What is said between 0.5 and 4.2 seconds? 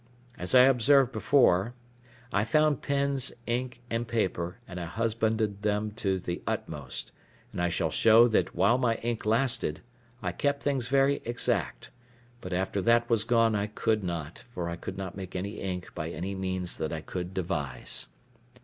I observed before, I found pens, ink, and